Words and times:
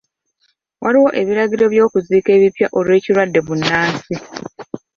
Waliwo 0.83 1.09
ebiragiro 1.21 1.65
by'okuziika 1.73 2.29
ebipya 2.37 2.67
olw'ekirwadde 2.77 3.39
bbunansi. 3.41 4.15